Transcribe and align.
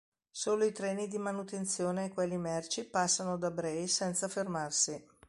Solo 0.31 0.65
i 0.65 0.71
treni 0.71 1.07
di 1.07 1.19
manutenzione 1.19 2.05
e 2.05 2.09
quelli 2.09 2.35
merci 2.39 2.85
passano 2.89 3.37
da 3.37 3.51
Bray 3.51 3.85
senza 3.87 4.27
fermarsi. 4.27 5.07